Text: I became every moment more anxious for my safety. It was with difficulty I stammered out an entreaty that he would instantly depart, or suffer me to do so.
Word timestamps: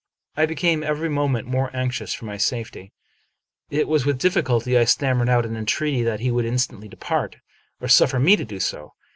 I 0.35 0.47
became 0.47 0.81
every 0.81 1.09
moment 1.09 1.47
more 1.47 1.69
anxious 1.75 2.11
for 2.11 2.25
my 2.25 2.35
safety. 2.37 2.91
It 3.69 3.87
was 3.87 4.03
with 4.03 4.17
difficulty 4.17 4.75
I 4.75 4.83
stammered 4.83 5.29
out 5.29 5.45
an 5.45 5.55
entreaty 5.55 6.01
that 6.01 6.21
he 6.21 6.31
would 6.31 6.43
instantly 6.45 6.87
depart, 6.87 7.35
or 7.79 7.87
suffer 7.87 8.17
me 8.19 8.35
to 8.35 8.43
do 8.43 8.59
so. 8.59 8.93